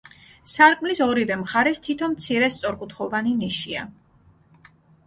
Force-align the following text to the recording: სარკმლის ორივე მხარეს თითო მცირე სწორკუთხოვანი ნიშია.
სარკმლის 0.53 1.01
ორივე 1.07 1.37
მხარეს 1.41 1.83
თითო 1.89 2.09
მცირე 2.15 2.51
სწორკუთხოვანი 2.57 3.39
ნიშია. 3.45 3.89